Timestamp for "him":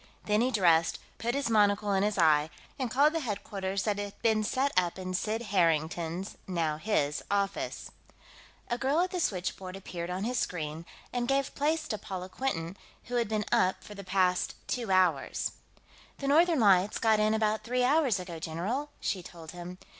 19.51-19.77